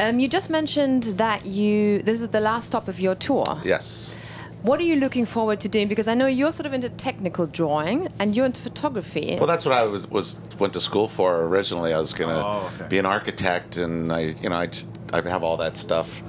[0.00, 3.60] Um, you just mentioned that you this is the last stop of your tour.
[3.64, 4.16] Yes.
[4.62, 5.88] What are you looking forward to doing?
[5.88, 9.36] Because I know you're sort of into technical drawing and you're into photography.
[9.38, 11.92] Well, that's what I was was went to school for originally.
[11.92, 12.88] I was gonna Oh, okay.
[12.88, 16.22] be an architect, and I, you know, I just I have all that stuff.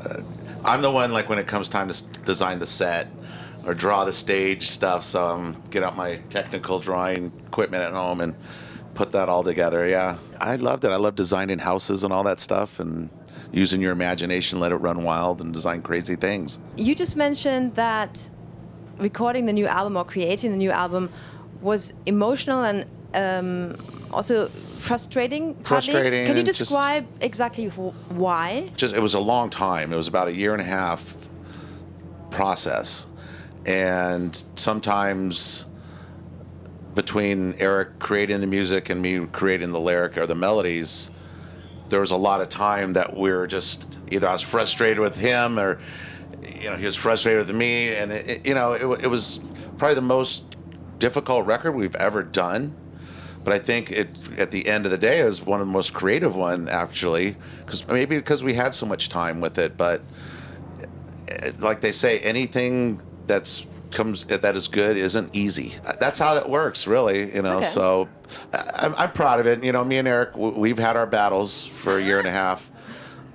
[0.00, 0.20] Uh,
[0.64, 3.08] I'm the one like when it comes time to design the set
[3.66, 5.02] or draw the stage stuff.
[5.02, 8.34] So I'm get out my technical drawing equipment at home and
[8.96, 9.86] put that all together.
[9.86, 10.88] Yeah, I loved it.
[10.88, 13.08] I love designing houses and all that stuff, and
[13.52, 16.58] using your imagination, let it run wild, and design crazy things.
[16.76, 18.28] you just mentioned that
[18.98, 21.10] recording the new album or creating the new album
[21.60, 23.76] was emotional and um,
[24.10, 25.54] also frustrating.
[25.54, 25.66] Partly.
[25.92, 28.70] Frustrating Can you and just- describe exactly why?
[28.76, 29.92] just it was a long time.
[29.92, 31.14] It was about a year and a half
[32.30, 33.06] process,
[33.66, 35.66] and sometimes
[36.96, 41.10] between Eric creating the music and me creating the lyric or the melodies,
[41.90, 45.16] there was a lot of time that we were just either I was frustrated with
[45.16, 45.78] him or
[46.42, 49.38] you know he was frustrated with me, and it, it- you know it, it was
[49.78, 50.56] probably the most
[50.98, 52.74] difficult record we've ever done.
[53.44, 54.08] But I think it
[54.40, 57.86] at the end of the day was one of the most creative one actually, because
[57.86, 59.76] maybe because we had so much time with it.
[59.76, 60.00] But
[61.28, 65.72] eh, like they say, anything that's comes that is good isn't easy.
[65.98, 67.34] That's how that works, really.
[67.34, 67.66] You know, Okay.
[67.66, 68.08] so
[68.52, 69.64] I- I'm, I'm proud of it.
[69.64, 72.70] You know, me and Eric, we've had our battles for a year and a half,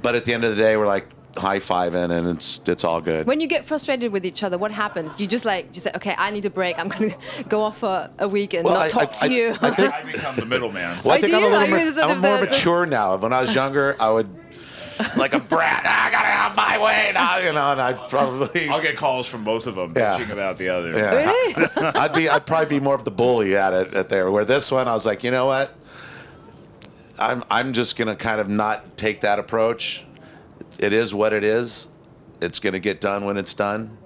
[0.01, 3.01] but at the end of the day, we're like high fiving, and it's it's all
[3.01, 3.25] good.
[3.25, 5.19] When you get frustrated with each other, what happens?
[5.19, 6.77] You just like you say, okay, I need a break.
[6.77, 7.11] I'm gonna
[7.49, 9.49] go off for a week and Well, not I- talk I- to I- you.
[9.61, 10.97] I think- I become the middleman.
[11.03, 13.15] Well, I think do I'm a little more, I'm more the- the- mature now.
[13.15, 14.29] When I was younger, I would
[15.17, 15.85] like a brat.
[15.85, 19.43] I gotta have my way now, you know, and I'd probably I'll get calls from
[19.43, 20.17] both of them Yeah.
[20.17, 20.91] bitching about the other.
[20.91, 21.13] yeah.
[21.15, 21.69] Really?
[21.95, 24.29] I'd be I'd probably be more of the bully at it at there.
[24.31, 25.73] Where this one, I was like, you know what?
[27.19, 30.05] I'm I'm just gonna kind of not take that approach.
[30.79, 31.87] It is what it is.
[32.41, 33.97] It's gonna get done when it's done,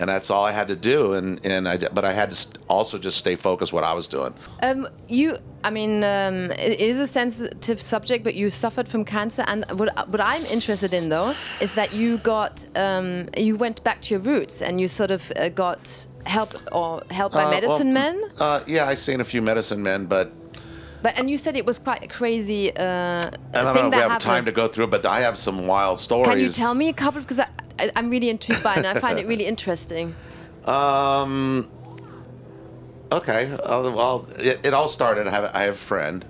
[0.00, 1.12] and that's all I had to do.
[1.12, 4.32] And and I but I had to also just stay focused what I was doing.
[4.62, 9.44] Um, you, I mean, um, it is a sensitive subject, but you suffered from cancer,
[9.46, 14.00] and what what I'm interested in though is that you got um, you went back
[14.02, 17.50] to your roots and you sort of uh, got help or help by Uh, well,
[17.60, 18.14] medicine men.
[18.38, 20.26] Uh, yeah, I seen a few medicine men, but
[21.02, 23.74] But and you said it was quite a crazy uh, I thing don't know if
[23.74, 24.20] that we have happened.
[24.34, 26.28] time to go through it, but I have some wild stories.
[26.30, 27.20] Can you tell me a couple?
[27.22, 27.48] Because I,
[27.80, 30.14] I, I'm really intrigued by it, and I find it really interesting.
[30.64, 31.70] Um.
[33.12, 33.50] Okay.
[33.66, 35.26] Well, it, it all started.
[35.26, 36.24] I have I have a friend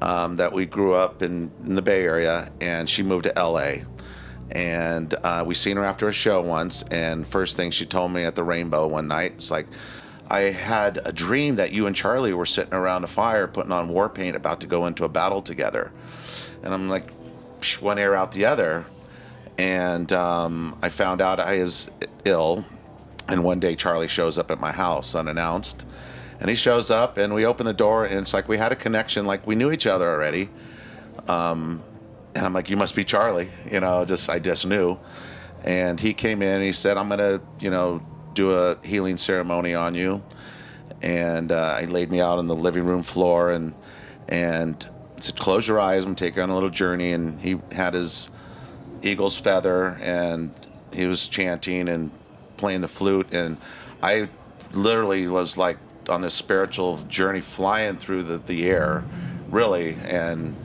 [0.00, 3.84] um, that we grew up in, in the Bay Area, and she moved to L.A.
[4.52, 8.24] And uh, we seen her after a show once, and first thing she told me
[8.24, 9.66] at the Rainbow one night, it's like,
[10.28, 13.88] I had a dream that you and Charlie were sitting around a fire putting on
[13.88, 15.92] war paint, about to go into a battle together.
[16.62, 17.10] And I'm like,
[17.80, 18.86] one ear out the other.
[19.58, 21.90] And um, I found out I was
[22.24, 22.64] ill
[23.28, 25.86] and one day Charlie shows up at my house unannounced.
[26.38, 28.76] And he shows up and we open the door and it's like we had a
[28.76, 30.50] connection, like we knew each other already.
[31.28, 31.82] Um,
[32.34, 34.98] and I'm like, you must be Charlie, you know, just I just knew.
[35.64, 39.74] And he came in and he said, I'm gonna, you know, do a healing ceremony
[39.74, 40.22] on you.
[41.02, 43.74] And uh, he laid me out on the living room floor and
[44.28, 44.86] and
[45.18, 47.12] said, close your eyes, I'm taking on a little journey.
[47.12, 48.30] And he had his
[49.02, 50.52] eagle's feather and
[50.92, 52.10] he was chanting and
[52.56, 53.32] playing the flute.
[53.34, 53.56] And
[54.02, 54.28] i
[54.72, 59.04] literally was like on this spiritual journey flying through the, the air
[59.48, 60.56] really and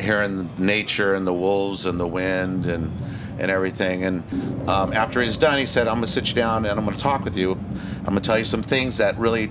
[0.00, 2.92] hearing nature and the wolves and the wind and
[3.38, 4.04] and everything.
[4.04, 4.22] And
[4.68, 7.24] um, after he's done he said i'm to sit you down and i'm to talk
[7.24, 7.52] with you.
[8.06, 9.50] I'm to tell you some things that really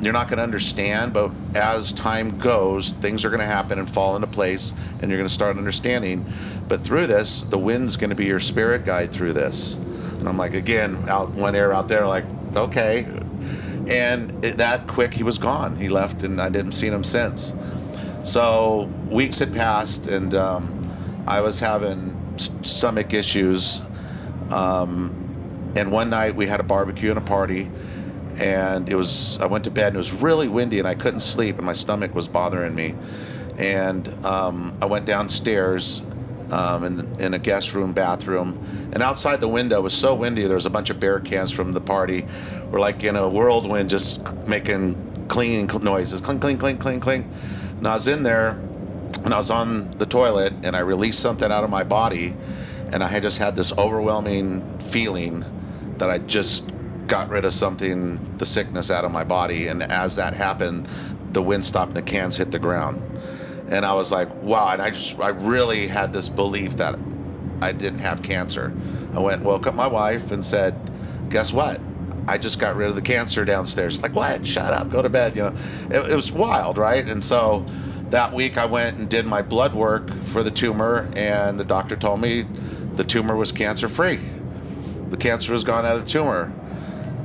[0.00, 3.88] you're not going to understand, but as time goes, things are going to happen and
[3.88, 6.24] fall into place, and you're going to start understanding.
[6.68, 9.76] But through this, the wind's going to be your spirit guide through this.
[9.76, 12.24] And I'm like, again, out one air out there, like,
[12.54, 13.04] okay.
[13.88, 15.76] And it, that quick, he was gone.
[15.76, 17.54] He left, and I didn't see him since.
[18.22, 23.82] So weeks had passed, and um, I was having stomach issues.
[24.50, 27.70] Um, and one night we had a barbecue and a party
[28.38, 31.20] and it was I went to bed and it was really windy and I couldn't
[31.20, 32.94] sleep and my stomach was bothering me.
[33.58, 36.02] And um, I went downstairs
[36.52, 38.60] um, in, in a guest room bathroom
[38.92, 41.72] and outside the window was so windy there was a bunch of beer cans from
[41.72, 42.26] the party.
[42.70, 47.26] We're like in a whirlwind just making clinging noises clink clink clink clink clink.
[47.78, 48.50] And I was in there
[49.24, 52.34] and I was on the toilet and I released something out of my body
[52.92, 55.44] and I had just had this overwhelming feeling
[55.98, 56.70] that I just
[57.06, 59.68] got rid of something, the sickness out of my body.
[59.68, 60.86] And as that happened,
[61.32, 63.02] the wind stopped and the cans hit the ground.
[63.68, 64.70] and I was like, wow.
[64.72, 66.98] And I just, I really had this belief that
[67.60, 68.72] I didn't have cancer.
[69.14, 70.74] I went and woke up my wife and said,
[71.30, 71.80] guess what?
[72.28, 73.94] I just got rid of the cancer downstairs.
[73.94, 74.46] She's like, what?
[74.46, 75.36] Shut up, go to bed.
[75.36, 75.54] You know,
[75.90, 77.06] it, it was wild, right?
[77.06, 77.64] And so
[78.10, 81.96] that week I went and did my blood work for the tumor, and the doctor
[81.96, 82.46] told me
[82.94, 84.18] the tumor was cancer free.
[85.10, 86.52] The cancer was gone out of the tumor.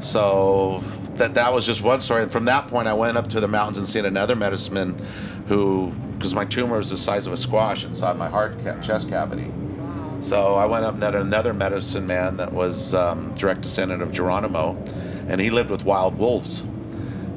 [0.01, 0.79] So
[1.15, 2.23] that that was just one story.
[2.23, 5.05] And from that point, I went up to the mountains and seen another medicine man
[5.47, 9.09] who, because my tumor is the size of a squash inside my heart ca- chest
[9.09, 9.51] cavity.
[10.21, 14.11] So I went up and met another medicine man that was um, direct descendant of
[14.11, 14.77] Geronimo,
[15.27, 16.63] and he lived with wild wolves.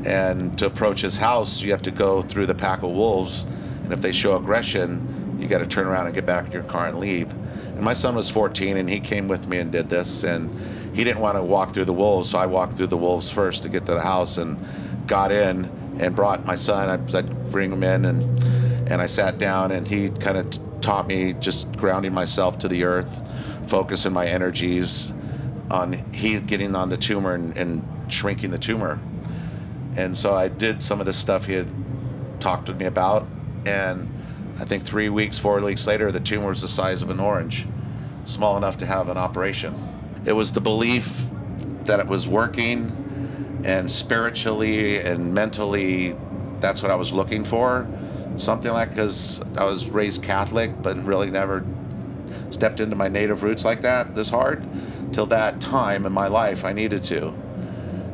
[0.07, 3.45] And to approach his house, you have to go through the pack of wolves,
[3.85, 6.63] and if they show aggression, you got to turn around and get back in your
[6.63, 7.33] car and leave.
[7.33, 10.51] And my son was 14, and he came with me and did this, and
[10.95, 13.65] he didn't want to walk through the wolves, so I walked through the wolves first
[13.65, 14.59] to get to the house and
[15.07, 16.89] got in and brought my son.
[16.89, 18.23] I, I'd bring him in, and
[18.91, 22.85] and I sat down, and he kind of taught me just grounding myself to the
[22.85, 23.23] earth,
[23.69, 25.13] focusing my energies
[25.71, 27.83] on he getting on the tumor and, and
[28.13, 29.01] shrinking the tumor.
[29.97, 31.69] And so I did some of the stuff he had
[32.41, 33.27] talked with me about,
[33.65, 34.09] and
[34.61, 37.67] I think three weeks, four weeks later, the tumor was the size of an orange,
[38.25, 39.75] small enough to have an operation.
[40.27, 41.31] It was the belief
[41.85, 46.17] that it was working, and spiritually and mentally,
[46.61, 47.87] that's what I was looking for.
[48.37, 51.65] Something like because I was raised Catholic, but really never
[52.51, 54.65] stepped into my native roots like that this hard
[55.13, 57.33] till that time in my life I needed to.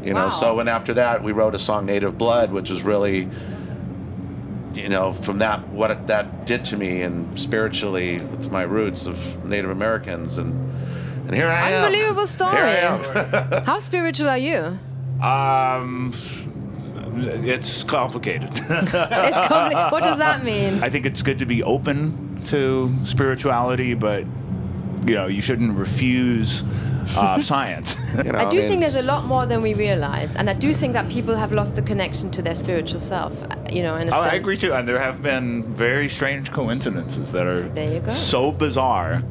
[0.03, 0.29] You know, Wow.
[0.31, 3.29] so when after that we wrote a song Native Blood, which was really
[4.75, 9.07] you know, from that what it, that did to me and spiritually with my roots
[9.07, 10.73] of Native Americans and
[11.31, 11.85] and here I am.
[11.85, 12.57] Unbelievable story.
[12.57, 13.63] Here I am.
[13.71, 14.79] How spiritual are you?
[15.23, 16.13] Um,
[17.15, 18.51] it's complicated.
[18.59, 20.83] It's compli- what does that mean?
[20.83, 24.25] I think it's good to be open to spirituality, but
[25.07, 26.65] you know, you shouldn't refuse
[27.17, 27.95] uh, science.
[28.25, 30.55] You know, I do mean, think there's a lot more than we realize, and I
[30.55, 33.41] do think that people have lost the connection to their spiritual self.
[33.71, 34.33] You know, in a Oh, sense.
[34.35, 38.11] I agree too, and there have been very strange coincidences that are There you go.
[38.11, 39.23] so bizarre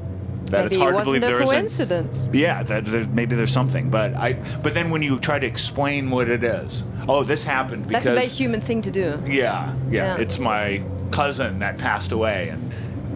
[0.50, 1.56] that Maybe it's hard it to believe wasn't a there isn't.
[1.56, 2.30] coincidence.
[2.34, 4.34] Yeah, that there, maybe there's something, but I.
[4.63, 8.18] But then when you try to explain what it is, oh, this happened because That's
[8.18, 9.22] a very human thing to do.
[9.28, 10.18] Yeah, yeah, Yeah.
[10.18, 12.72] It's my cousin that passed away, and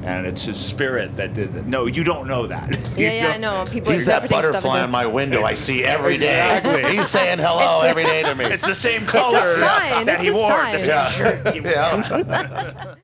[0.06, 1.66] and it's his spirit that did it.
[1.66, 2.70] No, you don't know that.
[2.98, 3.66] You Yeah, yeah, I don't- know.
[3.72, 6.58] People He's that butterfly on my window I see every day.
[6.58, 6.92] Exactly.
[6.98, 8.44] He's saying hello every day to me.
[8.46, 11.08] It's the same color sign, that it's he a wore, the sign.
[11.08, 11.72] same shirt he wore.
[11.72, 12.96] yeah.